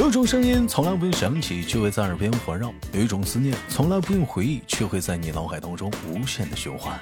[0.00, 6.98] 有一种声音从来不用响起，却会在耳边环绕；有一种思念从来不用回忆，却会在你脑海当中无限的循环。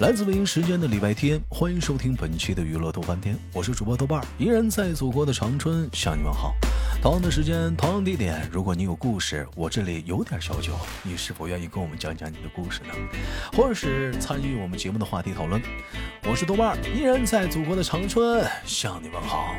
[0.00, 6.54] 来自北京时间的礼拜天，欢迎收听本期的娱乐豆翻天，我是主播豆瓣儿，依然在祖国的长春向你们好。
[7.02, 12.94] 同样的时间，同样地点，如果你有故事，我这里有点小酒，你是否愿意跟我们讲讲你的故事呢？
[13.54, 15.60] 或者是参与我们节目的话题讨论？
[16.28, 19.52] 我是豆瓣儿，依然在祖国的长春向你们好。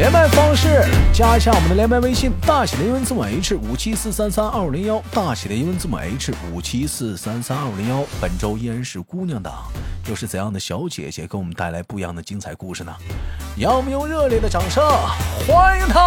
[0.00, 0.82] 连麦方式：
[1.12, 8.02] 加一下我们的连麦微信，大写的英文字母 H 五七四三三二五零幺，大写的英文字母 H 五七四三三二五零幺。
[8.18, 9.52] 本周依然是姑娘党，
[10.08, 12.96] 又是怎样的小姐姐给我们带来不一样的精彩故事呢？
[13.58, 14.82] 让我们用热烈的掌声
[15.46, 16.00] 欢迎她！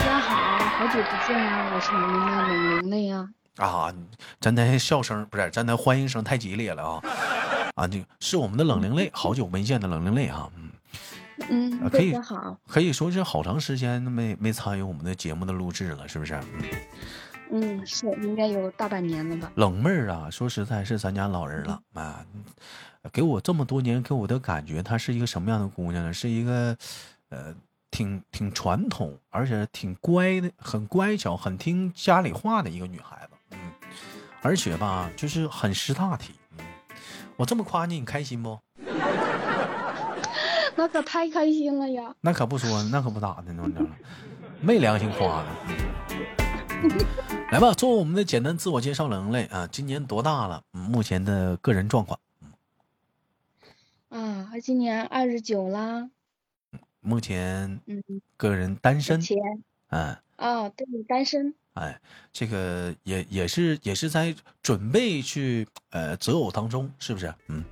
[0.00, 1.70] 大家好，好久不见啊！
[1.72, 3.24] 我是你们的冷玲的呀。
[3.58, 3.94] 啊，
[4.40, 7.00] 咱的笑声不是，咱的欢迎声太激烈了啊！
[7.80, 10.70] 啊，这个是我们的冷灵泪，好久没见的冷灵泪哈，嗯
[11.48, 16.38] 嗯，可以好，可以说是好长时间没没参与我们的节目的录制了，是不是？
[17.50, 19.50] 嗯，是应该有大半年了吧。
[19.54, 22.22] 冷妹儿啊，说实在，是咱家老人了啊，
[23.10, 26.12] 给我这么多年给我的感觉，她是一个什么样的姑娘呢？
[26.12, 26.76] 是一个
[27.30, 27.54] 呃，
[27.90, 33.58] 挺挺传统，而且挺乖的，很乖巧，很听家里话的一个女孩子，嗯，
[34.42, 36.34] 而且吧，就是很识大体。
[37.40, 38.60] 我这么夸你，你开心不？
[40.76, 42.14] 那可太开心了呀！
[42.20, 43.64] 那可不说，那可不咋的呢，
[44.60, 45.48] 没良心夸的。
[47.50, 50.62] 来吧，做我们的简单自我介绍，人类啊，今年多大了？
[50.70, 52.20] 目前的个人状况？
[54.10, 56.10] 啊，今年二十九啦。
[57.00, 58.02] 目前，嗯，
[58.36, 59.18] 个人单身。
[59.88, 60.14] 嗯。
[60.36, 61.54] 啊，对，单身。
[61.80, 61.98] 哎，
[62.30, 67.34] 这个也也是也是在准备去呃择偶当中，是不是？
[67.48, 67.64] 嗯，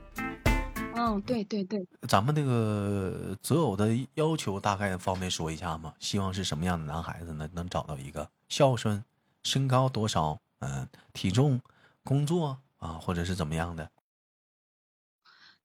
[0.94, 1.86] 嗯，对对对。
[2.08, 5.94] 咱们那个择偶的要求大概方便说一下吗？
[6.00, 7.46] 希望是什么样的男孩子呢？
[7.52, 9.04] 能找到一个孝顺，
[9.42, 10.40] 身高多少？
[10.60, 11.60] 嗯，体重，
[12.02, 13.90] 工作啊，或者是怎么样的？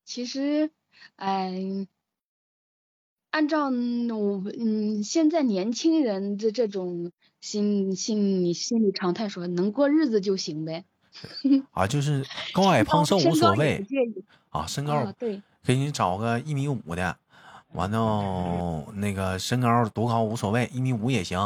[0.03, 0.69] 其实，
[1.15, 1.87] 哎。
[3.31, 7.11] 按照我嗯现在年轻人的这种
[7.43, 10.85] 心心你心里常态说，能过日子就行呗。
[11.71, 13.85] 啊，就是高矮胖瘦无所谓
[14.49, 17.17] 啊，身高对，给你找个一米五的，
[17.73, 21.37] 完了那个身高多高无所谓，一米五也行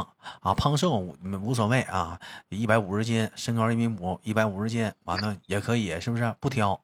[0.41, 0.99] 啊，胖瘦
[1.41, 2.19] 无所谓啊，
[2.49, 6.31] 一百五十斤，身高一米五，一百五十斤，完了也可以，是不是？
[6.39, 6.79] 不挑。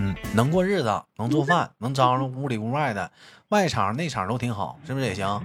[0.00, 3.10] 嗯，能过日子，能做饭，能张罗屋里屋外的，
[3.48, 5.42] 外场内场都挺好，是不是也行？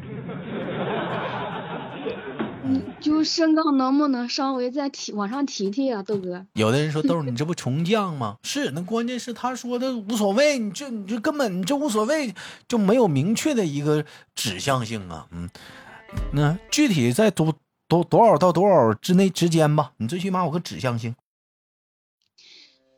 [3.04, 6.46] 嗯，就身高能不能稍微再提往上提提啊，豆哥？
[6.54, 8.38] 有的人说豆，你这不穷犟吗？
[8.44, 12.34] 是，那关键是他说的无所谓，你这你这根本你这无所谓，
[12.68, 15.28] 就没有明确的一个指向性啊。
[15.32, 15.50] 嗯，
[16.32, 17.54] 那具体在多
[17.88, 21.16] 多多少到多少之内之间吧，你最起码有个指向性。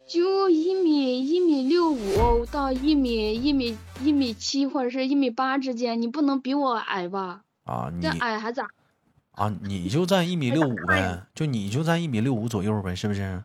[0.07, 7.41] 就一米一米六五到一米一米一米七或者是一米八之间，你不能比我矮吧？
[7.63, 8.69] 啊，你矮还咋？
[9.35, 13.44] 啊，你就在一米六五呗，就你就在一米六五左右呗，是不是？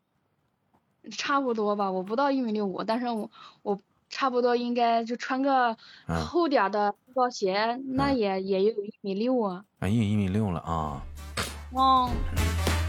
[1.10, 3.30] 差不多吧，我不到一米六五，但是我
[3.62, 9.64] 我差不多应该就穿个厚点的高鞋，那也也有一米六啊。
[9.80, 11.02] 啊，也一米六了啊。
[11.72, 12.10] 哦。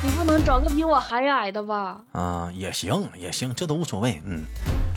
[0.04, 2.04] 你不能找个比我还矮的吧？
[2.12, 4.20] 啊，也行也行，这都无所谓。
[4.26, 4.44] 嗯，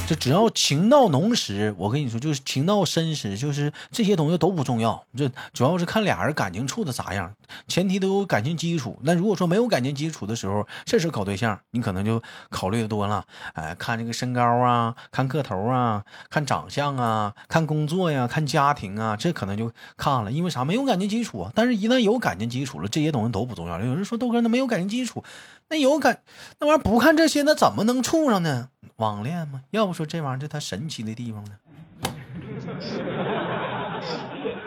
[0.07, 5.03] 这只要情到浓时，我跟你说，就是情到深时，就是这些东西都不重要。
[5.17, 7.33] 这主要是看俩人感情处的咋样，
[7.67, 8.99] 前提都有感情基础。
[9.03, 13.25] 那如果说没有感情基础的时候，这时候搞对象，你可能就考虑的多了。
[13.55, 20.31] 哎，看这个身高啊，看个头啊，看长相啊，看工作呀，看家庭啊，这可能就看了。
[20.31, 20.65] 因为啥？
[20.65, 21.51] 没有感情基础啊。
[21.55, 23.81] 但是一旦有感情基础了，这些东西都不重要。
[23.81, 24.85] 有人说豆哥，那没有感情。
[24.85, 25.25] 基础，
[25.69, 26.23] 那有感
[26.61, 28.69] 那玩意儿不看这些，那怎么能处上呢？
[28.97, 29.63] 网恋吗？
[29.71, 31.53] 要不说这玩意儿这它神奇的地方呢？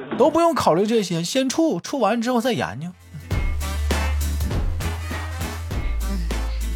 [0.18, 2.88] 都不用考虑这些，先处，处完之后再研究。
[6.02, 6.20] 嗯，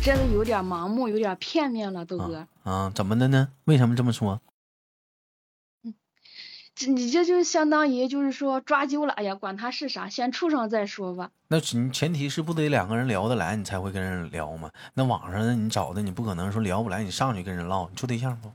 [0.03, 2.45] 这个有点盲目，有点片面了，豆哥。
[2.63, 3.50] 啊，怎么的呢？
[3.65, 4.39] 为什么这么说？
[6.88, 11.30] 你这就相当于就是说抓阄了，哎呀，管他是啥，先处上再说吧。
[11.48, 14.69] 那你前提是不得两个人聊得来，你才会跟人聊吗？
[14.94, 18.51] 那网上你找的，你不可能说聊不来，你上去跟人唠，你处对象不？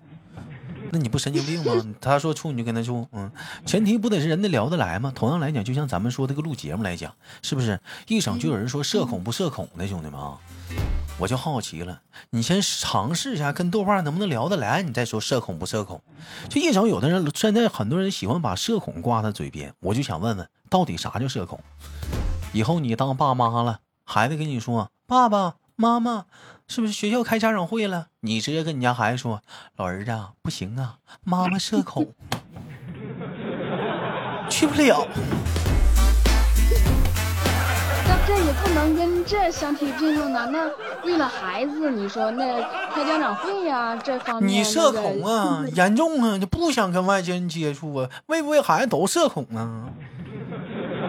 [0.92, 1.84] 那你不神经病吗？
[2.00, 3.30] 他说处你就跟他处，嗯，
[3.66, 5.12] 前提不得是人家聊得来吗？
[5.14, 7.12] 同样来讲，就像咱们说这个录节目来讲，
[7.42, 7.80] 是不是？
[8.06, 10.38] 一整就有人说社恐不社恐的兄弟们啊。
[11.18, 16.02] 我就好奇了，你先尝试一下跟豆瓣能不能聊得来，你再说社恐不社恐。
[16.50, 21.58] 就一整有的人现在很多人喜欢把社恐挂在嘴边，我就想问问，到底啥叫社恐？
[22.52, 26.26] 以后你当爸妈了，孩子跟你说：“爸爸妈妈，
[26.68, 29.42] 是不是学校开家长会了？”你直接跟你家孩子说
[29.76, 32.12] ：“老儿子啊，不行啊，妈妈社恐，
[34.50, 35.08] 去不了。”
[38.62, 40.48] 不能跟这相提并论呐。
[40.50, 40.70] 那
[41.04, 42.60] 为了孩子，你说那
[42.92, 49.88] 开家长会呀，这方面你社恐啊，严重啊，就不想跟外界人接触啊，为不为孩子都社恐啊？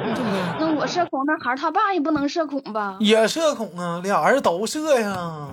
[0.04, 0.24] 对不对？
[0.60, 2.98] 那我社恐，那孩儿他爸也不能社恐吧？
[3.00, 5.50] 也社恐啊，俩人都社呀。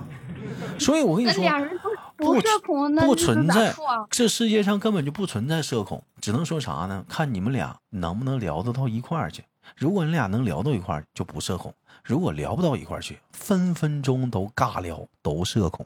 [0.77, 3.73] 所以我跟你说，那俩人都不都社恐，那不存在
[4.09, 7.03] 这世界上根本就不存在社恐，只能说啥呢？
[7.09, 9.43] 看你们俩能不能聊得到一块儿去。
[9.75, 11.71] 如果你俩能聊到一块儿，就不社恐；
[12.03, 15.85] 如果聊不到一块儿去，分分钟都尬聊，都社恐。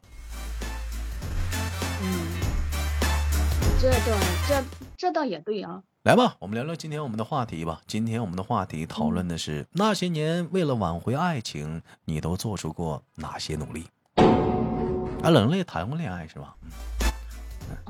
[2.02, 2.28] 嗯，
[3.80, 4.18] 这倒
[4.48, 4.64] 这
[4.98, 5.82] 这倒也对啊。
[6.04, 7.82] 来吧，我们聊聊今天我们的话题吧。
[7.86, 13.86] 今天我们的话题讨论的是、那些年为了挽回爱情，你都做出过哪些努力？
[15.22, 16.56] 啊，冷泪谈过恋爱是吧？
[17.02, 17.09] 哎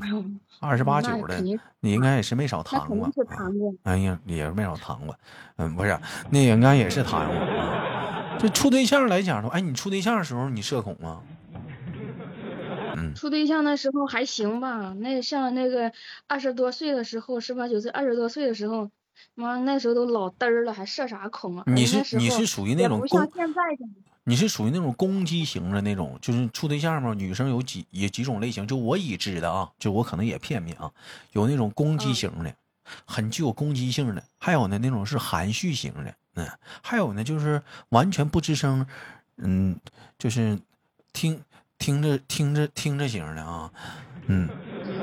[0.08, 0.24] 呦，
[0.60, 1.40] 二十八九的，
[1.80, 3.74] 你应该也是没少谈过谈过。
[3.84, 5.16] 哎呀，也是没少谈过。
[5.58, 6.00] 嗯，不是，
[6.30, 7.36] 那应该也是谈过。
[7.58, 8.38] 啊。
[8.40, 11.22] 这处对象来讲的话，哎，你处对象的时候你社恐吗？
[12.96, 15.92] 嗯，处对象的时候还行吧，那像那个
[16.28, 18.90] 二十多岁的时候，十八九岁、二十多岁的时候，
[19.36, 21.64] 妈那时候都老嘚儿了，还社啥恐啊？
[21.68, 23.94] 你是你是属于那种不像攻，现在这样
[24.30, 27.16] 你是属于那种攻击型的那种，就是处对象嘛。
[27.16, 30.92] 女生有几有几种类型，就我已知的啊，就我可能也片面啊，
[31.32, 32.54] 有那种攻击嗯型的，
[33.06, 36.48] 很具有攻击性的，还有呢那种是含蓄型的，嗯，
[36.84, 37.60] 还有呢就是
[37.90, 38.86] 完全不吱声，
[39.38, 39.76] 嗯，
[40.20, 40.60] 就是
[41.12, 41.42] 听
[41.80, 43.72] 听着听着听着型的啊，
[44.28, 44.48] 嗯。
[44.48, 45.00] 嗯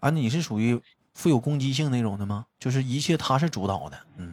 [0.00, 0.80] 啊，你是属于
[1.12, 2.46] 富有攻击性那种的吗？
[2.60, 4.32] 就是一切他是主导的，嗯，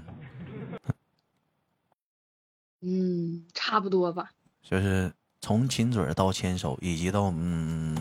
[2.81, 4.31] 嗯，差不多吧。
[4.61, 7.95] 就是从亲嘴到牵手，以及到嗯，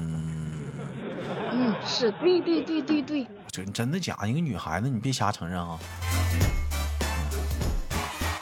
[1.52, 4.28] 嗯，是对对对对对，这真的假的？
[4.28, 5.78] 一个女孩子，你别瞎承认啊。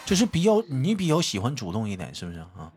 [0.05, 2.71] 就是比较你比较喜欢主动一点，是不是啊？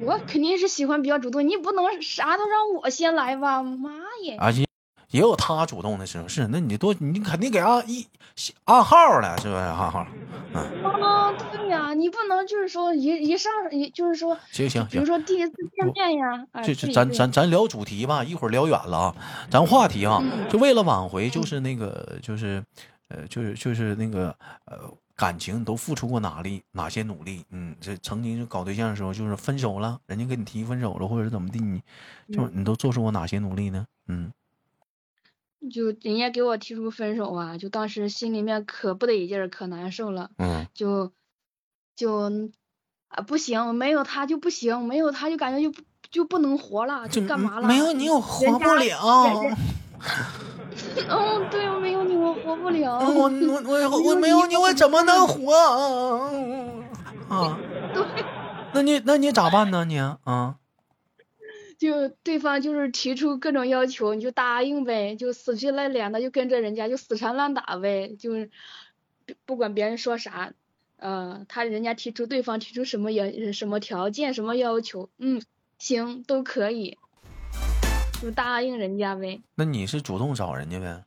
[0.00, 3.62] 我肯定是喜欢比较主动，你不能啥都让我先来吧？
[3.62, 3.90] 妈
[4.24, 4.36] 耶！
[4.40, 4.66] 而且
[5.10, 8.06] 也有他主动的时候，是那你多你肯定给按一
[8.64, 10.06] 暗号了，是不是暗号？
[10.54, 19.16] 嗯，啊，对呀，你不能就是说一一上一就是说，行行行，比如说第一次见面呀，啊，这这咱咱咱聊主题吧，一会儿聊远了啊。
[19.50, 22.62] 咱话题啊，嗯就为了挽回，就是那个，就是，
[23.08, 24.36] 呃，就是就是那个，
[24.66, 24.78] 呃，
[25.16, 27.44] 感情都付出过哪里哪些努力？
[27.50, 31.82] 嗯，这曾经就搞对象的时候，就是分手了，人家跟你提分手了，或者是怎么地，你
[32.32, 33.86] 就嗯你都做出过哪些努力呢？
[34.08, 34.32] 嗯，
[35.70, 41.12] 就人家给我提出分手啊，就当时心里面可不得劲儿，可难受了，嗯，就
[42.00, 42.30] 就
[43.08, 47.68] 啊不行，没有他就不行，没有他就感觉就不就不能活了，就就干嘛了？
[47.68, 48.98] 没有你我活不了。
[51.08, 52.98] 嗯， 对，没有你我活不了。
[53.00, 56.30] 我我我我没有你，我怎么能活啊？
[57.28, 57.58] 啊，
[57.92, 58.02] 对，
[58.72, 59.84] 那你那你咋办呢？
[59.84, 60.56] 你啊？
[61.78, 68.50] 就对方就是提出各种要求，你就答应呗，就死皮赖脸的就跟着人家就死缠烂打呗，就是
[69.26, 70.52] 不不管别人说啥，
[71.00, 75.42] 呃，他人家提出对方提出什么要什么条件什么要求，嗯，
[75.78, 76.98] 行都可以，
[78.20, 79.40] 就答应人家呗。
[79.54, 81.04] 那你是主动找人家呗？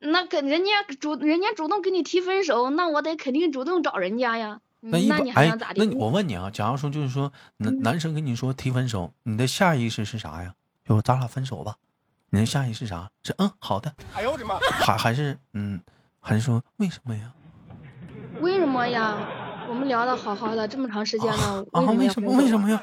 [0.00, 4.60] 那跟人家主人家主动跟你提分手，那我得肯定主动找人家呀。
[4.82, 5.82] 嗯那一般那你还哎想咋，的？
[5.82, 10.54] 那我问你啊，假如说就是说男嗯男生跟你说提分手，你的下意识是啥呀？
[10.84, 11.76] 就咱俩分手吧。
[12.28, 13.10] 你的下意识是啥？
[13.22, 14.58] 是嗯好的，哎呦我的妈！
[14.58, 15.80] 还还是嗯
[16.20, 17.32] 还是说为什么呀？
[18.44, 19.16] 为什么呀？
[19.66, 22.80] 我们聊的好好的这么长时间了，啊为什么为什么呀？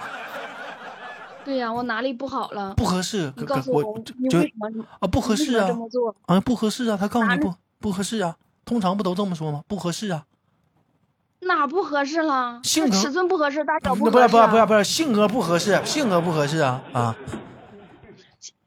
[1.45, 2.73] 对呀、我哪里不好了？
[2.75, 3.81] 不合适，你告诉我，
[4.17, 5.69] 你为什么啊不合适啊？
[6.25, 9.63] 啊不合适啊，他告诉你不不合适啊，通常不都这么说吗？
[9.67, 10.25] 不合适啊，
[11.41, 12.59] 哪不合适了？
[12.63, 14.47] 性格尺寸不合适，大小那不是合适、啊。
[14.47, 17.15] 不是不是不是性格不合适，性格不合适啊啊！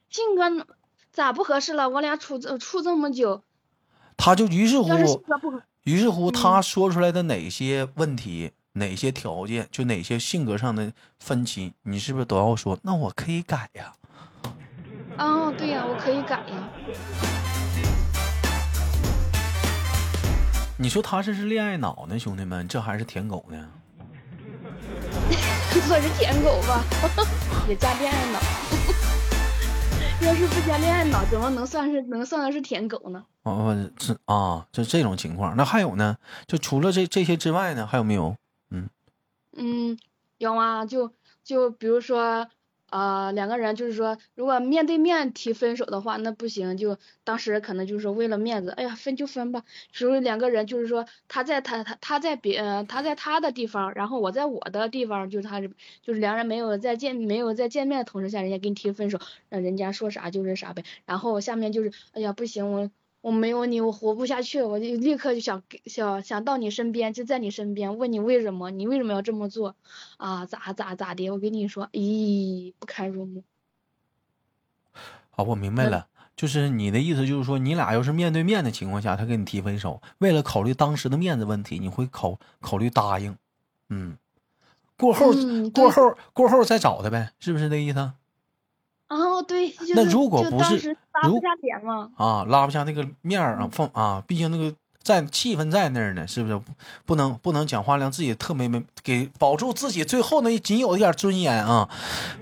[0.08, 0.64] 性格
[1.12, 1.88] 咋不合适了？
[1.88, 3.42] 我俩处这处这么久，
[4.16, 12.79] 他就于是乎要是性格不合，于是乎，嗯他说出来的哪些问题、哪些条件，就哪些性格上的分歧，你是不是都要说？
[12.83, 13.93] 那我可以改呀。
[15.19, 16.69] 哦，对呀、我可以改呀。
[20.79, 23.69] 你说他这是恋爱脑呢，兄弟们，这还是舔狗呢？
[25.87, 26.83] 我是舔狗吧，
[27.69, 28.41] 也加恋爱脑。
[30.26, 33.23] 要是不加恋爱脑，怎么能算是能算的是舔狗呢？
[33.44, 35.56] 哦，这啊，就这种情况。
[35.56, 36.18] 那还有呢？
[36.46, 38.36] 就除了这这些之外呢，还有没有？
[38.70, 38.88] 嗯
[39.56, 39.98] 嗯，
[40.38, 41.12] 有啊，就
[41.44, 42.48] 就比如说。
[42.90, 46.76] 啊，两个人就是说，如果面对面提分手的话，那不行。
[46.76, 49.64] 就当时可能就是为了面子，哎呀，分就分吧。
[49.92, 60.84] 所以两个人就是说，他在他他他在别呃他在他的地方，然后我在我的地方，就是他就是两人没有在见没有在见面的同时下，人家给你提分手，那人家说啥就是啥呗。
[61.04, 62.88] 然后下面就是，哎呀，不行我。
[63.25, 69.76] 我没有你，我活不下去，我就立刻就想想想到你身边，就在你身边，问你为什么，你为什么要这么做
[70.19, 70.45] 啊？
[70.45, 71.31] 咋咋咋的？
[71.31, 73.43] 我跟你说，咦，不堪入目。
[75.31, 83.38] 好，我明白了，就是你的意思，就是说你俩要是面对面的情况下，他跟你提分手，为了考虑当时的面子问题，你会考考虑答应，
[83.88, 84.19] 嗯，
[84.99, 85.33] 过后
[85.73, 88.12] 过后过后再找他呗，是不是这意思？
[89.14, 96.61] 哦，对，那如果不是拉不下脸嘛，啊，拉不下那个面儿啊，放啊，毕竟那个在气氛在那儿呢，是不是？
[97.06, 101.88] 不能不能讲话，让自己特别没给保住自己最后那仅有的一点尊严啊。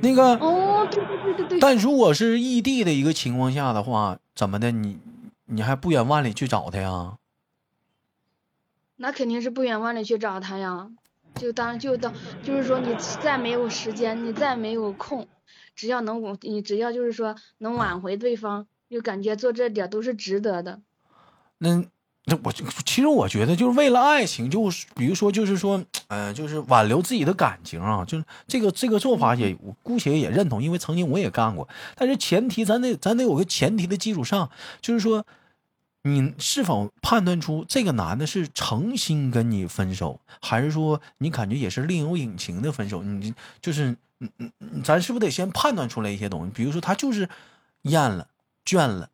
[0.00, 1.60] 那个哦，对对对对对。
[1.60, 4.70] 但如果是异地的一个情况下的话，怎么的？
[4.70, 4.98] 你
[5.44, 7.18] 你还不远万里去找他呀？
[8.96, 10.88] 那肯定是不远万里去找他呀。
[11.34, 12.12] 就当就当
[12.42, 15.26] 就是说，你再没有时间，你再没有空。
[15.74, 20.80] 只要能我你只要就是说能挽回对方，就感觉做这点都是值得的。
[21.58, 21.84] 那
[22.24, 31.68] 那我其实我觉得就是为了爱情，就是比如说就是说，呃，就是挽留自己的感情啊，就是这个这个做法也我姑且也认同，因为曾经我也干过。
[31.96, 34.48] 但是前提咱得咱得有个前提的基础上，
[34.80, 35.26] 就是说
[36.02, 43.02] 你是否判断出这个男的是诚心跟你分手，还是说你感觉也是另有隐情的分手？
[43.02, 43.96] 你就是。
[44.24, 46.52] 嗯嗯，咱是不是得先判断出来一些东西？
[46.54, 47.28] 比如说他就是
[47.82, 48.28] 厌了、
[48.64, 49.10] 倦了，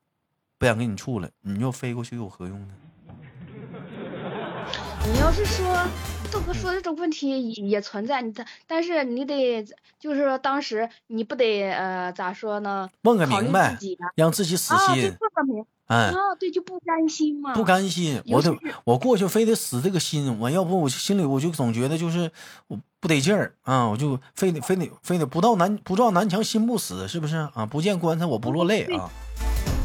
[0.59, 2.75] 不想跟你处了，你又飞过去有何用呢？
[5.11, 5.89] 你要是说
[6.31, 9.65] 豆哥说的这种问题也存在，你但但是你得
[9.99, 12.91] 就是说当时你不得呃咋说呢？
[13.01, 13.79] 问个明白，
[14.15, 15.05] 让自己死心。
[15.05, 15.65] 问个明。
[15.89, 17.55] 哎，对，就不甘心嘛。
[17.55, 18.55] 不甘心，我得
[18.85, 22.31] 我过去非得死这个心，我要不我心里我就总觉得就是
[22.67, 27.65] 我不得劲儿啊，我就非得非得非得不到南不撞南墙心不死，是不是啊？
[27.65, 29.11] 不见棺材我不落泪啊。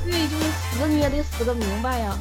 [0.03, 2.17] 对，就是死你也得死个明白呀。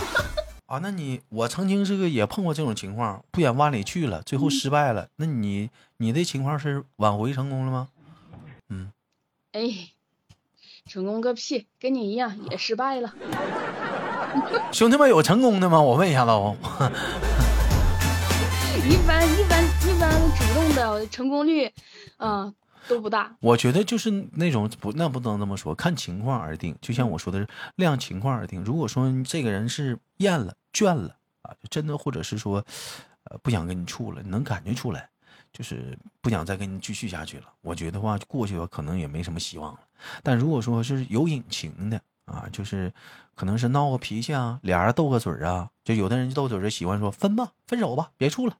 [0.64, 5.08] 啊，那你我曾经这个也碰过这种情况，不远万里去了，最后失败了。
[5.16, 5.68] 那你
[5.98, 7.88] 你的情况是挽回成功了吗？
[8.70, 8.90] 嗯。
[9.52, 9.90] 哎。
[10.90, 13.14] 成功个屁，跟你一样也失败了。
[14.74, 15.80] 兄弟们有成功的吗？
[15.80, 16.56] 我问一下喽。
[18.90, 21.70] 一般一般一般主动的成功率，
[22.18, 22.52] 嗯，
[22.88, 23.36] 都不大。
[23.38, 26.76] 我觉得就是那种不，那不能这么说，看情况而定。
[26.80, 28.64] 就像我说的，量情况而定。
[28.64, 32.64] 如果说这个人是厌了、倦了啊，就真的，或者是说，
[33.30, 35.08] 呃，不想跟你处了，你能感觉出来，
[35.52, 37.44] 就是不想再跟你继续下去了。
[37.60, 39.80] 我觉得话过去了，可能也没什么希望了。
[40.22, 42.92] 但如果说是有隐情的啊，就是
[43.34, 48.56] 可能是闹个脾气啊，俩人斗个嘴啊，就有的人斗嘴就喜欢说分吧，分手吧，别处了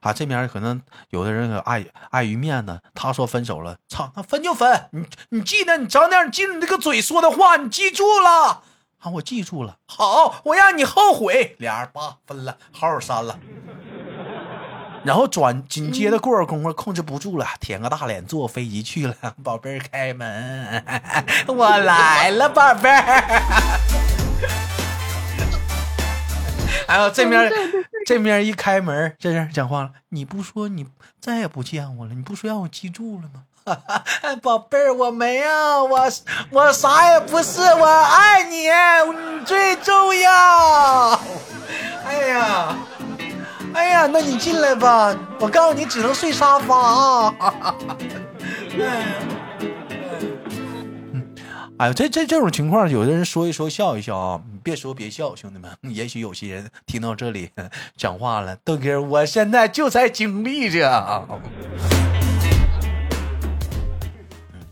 [0.00, 0.12] 啊。
[0.12, 4.88] 这边可能有的人碍碍于面子，他说分手了，操，那分就分。
[4.90, 8.62] 你你记得你长点，记住你这个嘴说的话，你记住了
[8.98, 9.78] 啊，我记住了。
[9.86, 11.56] 好，我让你后悔。
[11.58, 13.38] 俩人叭分了，好友删了。
[15.04, 19.14] 然后转紧接着过会儿功夫控制不住了，舔个大脸坐飞机去了。
[19.42, 20.84] 宝贝儿开门，
[21.48, 23.42] 我来了，宝贝儿。
[26.86, 27.50] 哎呦，这面
[28.06, 29.90] 这面一开门，这人讲话了。
[30.10, 30.86] 你不说你
[31.20, 33.42] 再也不见我了，你不说让我记住了吗？
[34.42, 36.08] 宝贝儿，我没有，我
[36.50, 41.20] 我啥也不是，我爱你，你最重要。
[42.06, 42.76] 哎呀。
[43.74, 45.16] 哎呀，那你进来吧。
[45.40, 47.34] 我告诉你，只能睡沙发啊。
[51.78, 55.70] 哎呦，这这这种情况，有的人说一说笑一笑啊，你别说别笑，兄弟们。
[55.92, 57.50] 也许有些人听到这里
[57.96, 61.26] 讲话了，豆哥，我现在就在经历着。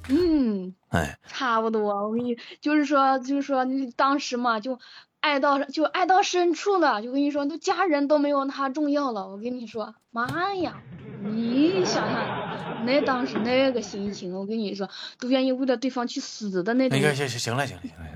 [0.09, 2.09] 嗯，哎，差不多。
[2.09, 4.78] 我跟你就是说，就是说，你当时嘛就。
[5.21, 9.29] 爱到就爱到深处了，就跟你说，都家人都没有他重要了。
[9.29, 10.83] 我跟你说，妈呀，
[11.23, 16.99] 你想想，那当时那个心情，我跟你说，都愿意为了对方去死的那种。
[16.99, 18.07] 那个行行行了行了行了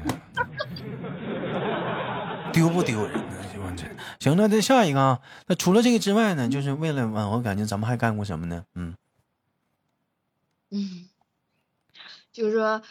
[0.75, 0.87] 行
[1.53, 3.21] 了， 丢不丢人呢？
[3.77, 3.85] 这
[4.21, 8.65] 行了，那下一个啊，那除了这个之外呢，就是为了挽回感情，咱们还干过什么呢？
[8.75, 8.95] 嗯
[10.71, 11.09] 嗯，
[12.33, 12.83] 就是说，呃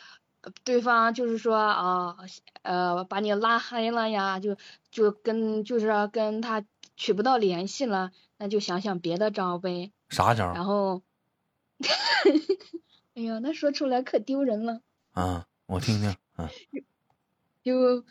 [0.64, 2.18] 对方就是说啊，
[2.62, 4.58] 呃，把你拉黑了呀，就
[4.92, 6.64] 就跟就是说跟他
[6.96, 9.92] 取不到联系了，那就想想别的招呗。
[10.10, 11.02] 啥招然后，
[13.16, 14.82] 哎呀，那说出来可丢人了。
[15.14, 15.48] 啊？
[15.66, 16.16] 我听听。
[16.36, 16.50] 啊，
[17.64, 18.04] 就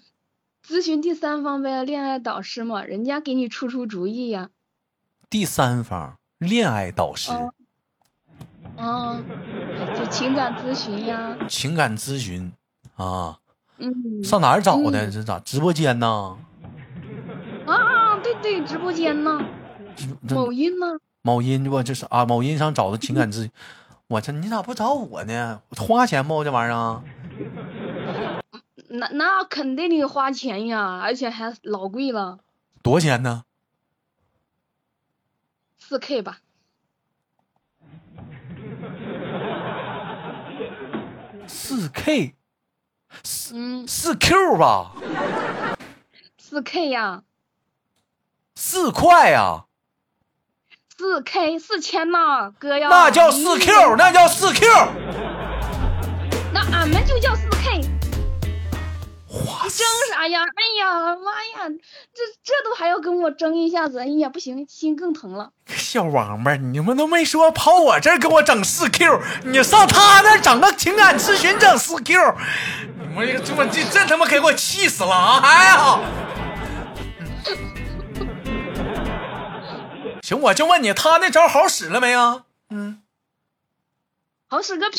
[0.66, 4.50] 咨询第三方呗，恋爱导师嘛，人家给你出出主意呀。
[5.28, 7.52] 第三方恋爱导师、哦
[8.76, 9.51] 嗯，就
[10.12, 11.36] 情感咨询呀。
[11.48, 12.52] 情感咨询
[12.96, 13.38] 啊，
[13.78, 14.22] 嗯。
[14.22, 15.06] 上哪儿找的？
[15.06, 16.36] 嗯这咋直播间呢？
[17.66, 19.40] 啊，对对，直播间呢，
[20.28, 20.86] 某音呢。
[21.22, 22.26] 某音不这是啊？
[22.26, 23.50] 某音上找的情感咨询。
[24.08, 25.62] 我这你咋不找我呢？
[25.76, 27.02] 花钱不这玩意儿啊？
[28.90, 32.40] 那那肯定得花钱呀，而且还老贵了，
[32.82, 33.44] 多少钱呢？
[35.78, 36.40] 四 K 吧。
[41.52, 42.34] 四 K
[43.22, 44.92] 四，四 Q 吧？
[46.38, 47.22] 四 K 呀，
[48.54, 49.66] 四块呀、
[50.96, 52.88] 四 K 四千呐，哥呀。
[52.88, 54.66] 那叫四 Q，那叫四 Q。
[60.22, 60.38] 哎呀？
[60.40, 61.68] 哎呀妈呀，
[62.14, 65.50] 这这都还要跟我争一下子，哎呀不行，心更疼了。
[65.66, 72.36] 小王八，你们都没说跑我这儿给我整四 Q，你上他那整个情感咨询整四 Q，
[73.00, 75.40] 你们这这我这这他妈给我气死了啊！
[75.42, 75.98] 哎呀，
[80.22, 82.44] 行，我就问你，他那招好使了没啊？
[82.70, 83.01] 嗯，
[84.52, 84.98] 好使个屁，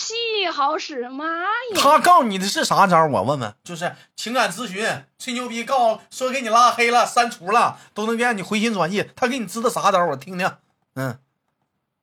[0.52, 1.46] 好使妈呀！
[1.76, 3.06] 他告诉你的是啥招？
[3.06, 4.84] 我问问，就是情感咨询，
[5.20, 9.06] 吹牛逼，告诉说给你拉黑了、删除了，都能让你回心转意。
[9.16, 10.04] 他给你支的啥招？
[10.08, 10.52] 我听听。
[10.96, 11.20] 嗯，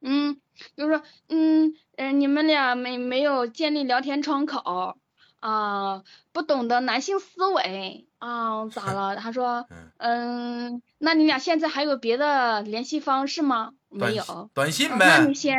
[0.01, 0.41] 嗯，
[0.77, 4.97] 就是说，嗯呃，你们俩没没有建立聊天窗口
[5.41, 9.17] 啊、不懂得男性思维啊、咋了？
[9.17, 9.67] 他说，
[9.99, 13.73] 嗯，那你俩现在还有别的联系方式吗？
[13.89, 14.51] 没有。
[14.55, 15.35] 短信呗那呗你。
[15.35, 15.57] 先，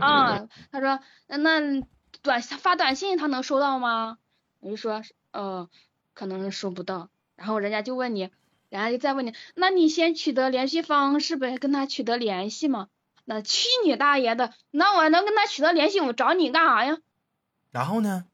[0.00, 1.86] 啊，他说，那那
[2.22, 4.18] 短发短信他能收到吗？
[4.60, 5.68] 我就说，呃，
[6.14, 7.08] 可能收不到。
[7.36, 8.30] 然后人家就问你，
[8.68, 12.88] 人家就再问你，那你先取得联系方式呗，跟他取得联系嘛。
[13.24, 14.52] 那去你大爷的！
[14.70, 16.98] 那我能跟他取得联系，我找你干啥呀？
[17.70, 18.24] 然后呢？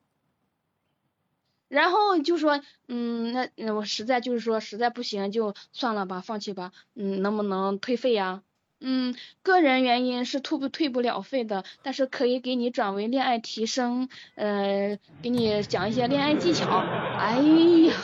[1.68, 6.72] 然后就说，嗯，那那我实在就是说实在不行就算了吧，放弃吧。
[6.94, 8.42] 嗯，能不能退费呀？
[8.88, 16.84] 嗯，个人原因是退不退不了费的，但是可以给你转为恋爱提升，呃，给你讲一些恋爱技巧。
[17.18, 17.94] 哎呀，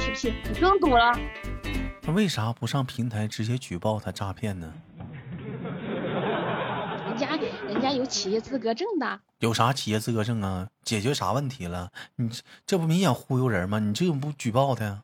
[0.00, 0.32] 气不气？
[0.50, 1.12] 你更堵了。
[2.00, 4.72] 那为啥不上平台直接举报他诈骗呢？
[7.06, 7.36] 人家
[7.68, 9.20] 人家有企业资格证的。
[9.40, 10.66] 有啥企业资格证啊？
[10.82, 11.90] 解决啥问题了？
[12.16, 13.78] 你这这不明显忽悠人吗？
[13.78, 15.02] 你这不举报他呀？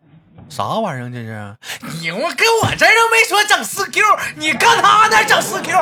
[0.49, 1.57] 啥玩意儿这是？
[2.01, 4.03] 你我跟我这都没说整四 Q，
[4.35, 5.77] 你干他那整四 Q，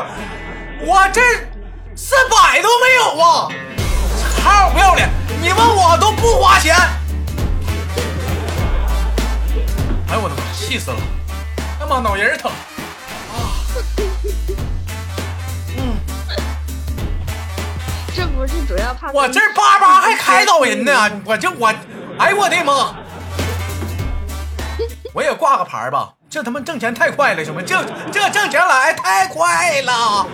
[0.80, 1.20] 我这
[1.94, 3.48] 四百都没有啊！
[4.42, 5.08] 好不要脸！
[5.40, 6.74] 你问我都不花钱。
[10.08, 10.98] 哎呦我的妈，气死了！
[11.80, 12.50] 哎妈，脑仁儿疼。
[18.14, 21.72] 这不是主要怕我这叭叭还开导人呢，我这我，
[22.18, 22.94] 哎呦我的妈！
[25.16, 30.26] 我也挂个牌吧，这他妈挣钱太快了，兄弟们，这这挣钱来太快了。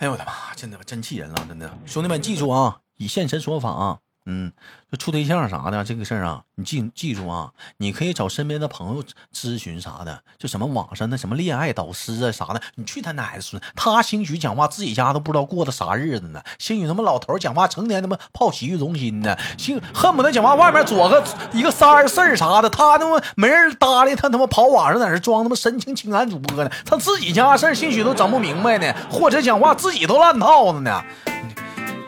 [0.00, 4.00] 哎呦我的妈，真的真气人了，真的，兄弟们记住啊，以现身说法啊。
[4.26, 4.50] 嗯，
[4.90, 31.02] 就处对象啥的这个事儿啊，你记记住啊，你可以找身边的朋友咨询啥的，就什么网上的什么恋爱导师啊啥的，你去他奶奶孙，他兴许讲话自己家都不知道过的啥日子呢，兴许他妈老头讲话成天他妈泡洗浴中心呢，兴恨不得讲话外面左个一个三儿四儿啥的，他他妈没人搭理他，他妈跑网上在那装他妈神情情感主播呢，他自己家事儿兴许都整不明白呢，或者讲话自己都烂套子呢。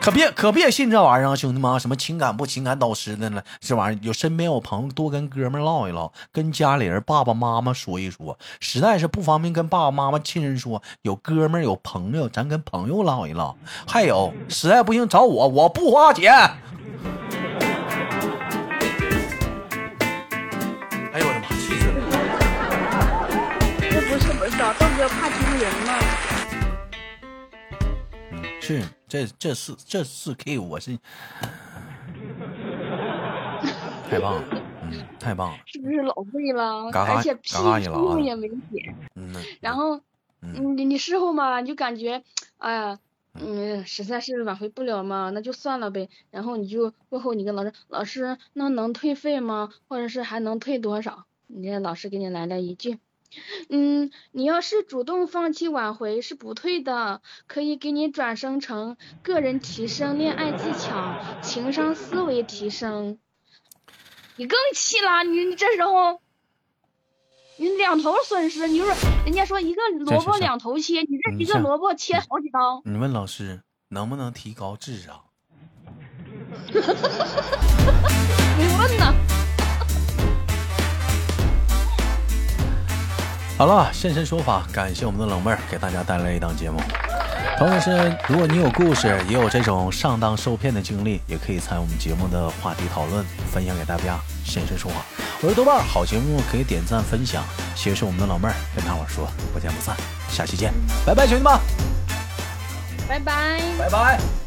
[0.07, 1.77] 可别可别信这玩意儿啊，兄弟们啊！
[1.77, 13.57] 什么情感不情感导师的了，这玩意儿有身边有朋友多跟哥们唠一唠，跟家里人爸爸妈妈说一说，实在是不方便跟爸爸妈妈亲人说，有哥们有朋友，咱跟朋友唠一唠。
[13.85, 16.31] 还有实在不行找我，我不花钱。
[16.31, 16.57] 哎
[21.19, 21.95] 呦我的妈，气死了！
[23.81, 24.63] 这不是不是豆
[24.97, 25.27] 哥怕
[28.67, 30.99] 是这这四这四 K 我是
[34.09, 36.91] 太棒了，嗯，太棒了，是不是老贵了？
[36.91, 38.93] 嘎嘎而且屁嘎嘎一拉屁用也没减。
[39.15, 40.01] 嗯，然后，
[40.41, 42.21] 嗯你你事后嘛，你就感觉，
[42.57, 42.99] 哎呀，
[43.35, 46.09] 嗯，实在是挽回不了嘛，那就算了呗。
[46.29, 49.69] 然后你就过后你跟老师，老师那能退费吗？
[49.87, 51.23] 或者是还能退多少？
[51.47, 52.99] 你这老师给你来了一句，
[53.69, 63.19] 嗯，你要是主动放弃挽回是不退的，可以给你转生成个人提升、恋爱技巧、情商思维提升。
[64.35, 66.21] 你更气了，你你这时候。
[67.59, 68.91] 你两头损失，你就是
[69.25, 72.83] 人家说一个萝卜两头切，你这一个萝卜切好几刀。
[72.85, 75.23] 你问老师能不能提高智商？
[78.59, 79.26] 没问呢。
[83.57, 86.79] 好了，现身说法，感谢我们的冷妹儿给大家带来一档节目。
[87.57, 94.19] 同时是，如果你有故事，也有这种上当受骗的经历，也可以参与我们节目的话题讨论，分享给大家。
[94.45, 94.97] 现身说法，
[95.41, 97.43] 我是豆瓣儿，好节目可以点赞分享。
[97.75, 99.97] 携手我们的老妹儿跟大伙儿说，不见不散，
[100.29, 100.71] 下期见，
[101.03, 101.59] 拜拜，兄弟们，
[103.09, 103.59] 拜拜。
[103.79, 104.46] 拜拜。